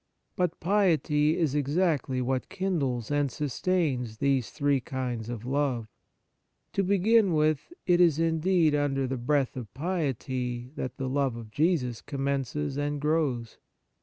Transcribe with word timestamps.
But 0.35 0.59
piety 0.59 1.37
is 1.37 1.53
exactly 1.53 2.23
what 2.23 2.49
kindles 2.49 3.11
and 3.11 3.31
sustains 3.31 4.17
these 4.17 4.49
three 4.49 4.79
kinds 4.79 5.29
of 5.29 5.45
love. 5.45 5.87
To 6.73 6.81
begin 6.81 7.35
with, 7.35 7.71
it 7.85 8.01
is, 8.01 8.17
indeed, 8.17 8.73
under 8.73 9.05
the 9.05 9.15
breath 9.17 9.55
of 9.55 9.71
piety 9.75 10.71
that 10.75 10.97
the 10.97 11.07
love 11.07 11.35
of 11.35 11.51
Jesus 11.51 12.01
commences 12.01 12.77
and 12.77 12.99
grows. 12.99 13.59